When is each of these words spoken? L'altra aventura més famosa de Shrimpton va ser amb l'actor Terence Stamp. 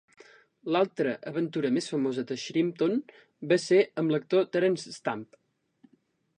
L'altra 0.75 1.11
aventura 1.31 1.71
més 1.75 1.89
famosa 1.93 2.23
de 2.33 2.37
Shrimpton 2.45 2.97
va 3.53 3.61
ser 3.67 3.81
amb 4.03 4.15
l'actor 4.17 4.51
Terence 4.57 4.99
Stamp. 4.99 5.27